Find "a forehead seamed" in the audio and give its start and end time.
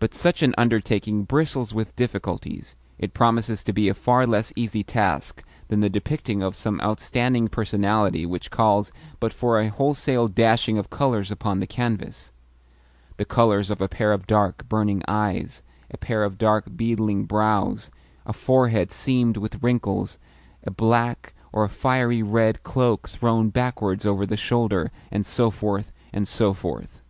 18.26-19.36